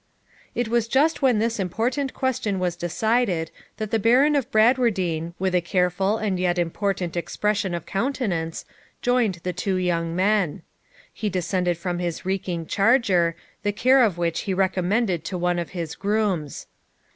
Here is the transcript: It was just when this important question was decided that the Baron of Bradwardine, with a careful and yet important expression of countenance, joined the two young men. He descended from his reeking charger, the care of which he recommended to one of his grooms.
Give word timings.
It 0.55 0.67
was 0.67 0.87
just 0.87 1.21
when 1.21 1.37
this 1.37 1.59
important 1.59 2.15
question 2.15 2.57
was 2.57 2.75
decided 2.75 3.51
that 3.77 3.91
the 3.91 3.99
Baron 3.99 4.35
of 4.35 4.49
Bradwardine, 4.49 5.35
with 5.37 5.53
a 5.53 5.61
careful 5.61 6.17
and 6.17 6.39
yet 6.39 6.57
important 6.57 7.15
expression 7.15 7.75
of 7.75 7.85
countenance, 7.85 8.65
joined 9.03 9.35
the 9.43 9.53
two 9.53 9.75
young 9.75 10.15
men. 10.15 10.63
He 11.13 11.29
descended 11.29 11.77
from 11.77 11.99
his 11.99 12.25
reeking 12.25 12.65
charger, 12.65 13.35
the 13.61 13.71
care 13.71 14.01
of 14.03 14.17
which 14.17 14.39
he 14.49 14.55
recommended 14.55 15.23
to 15.25 15.37
one 15.37 15.59
of 15.59 15.69
his 15.69 15.93
grooms. 15.93 16.65